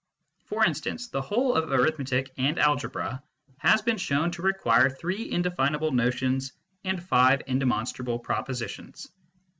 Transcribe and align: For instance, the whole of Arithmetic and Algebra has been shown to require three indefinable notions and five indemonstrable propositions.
For 0.45 0.65
instance, 0.65 1.09
the 1.09 1.21
whole 1.21 1.53
of 1.53 1.69
Arithmetic 1.69 2.31
and 2.35 2.57
Algebra 2.57 3.21
has 3.59 3.83
been 3.83 3.97
shown 3.99 4.31
to 4.31 4.41
require 4.41 4.89
three 4.89 5.29
indefinable 5.29 5.91
notions 5.91 6.53
and 6.83 7.03
five 7.03 7.41
indemonstrable 7.47 8.23
propositions. 8.23 9.09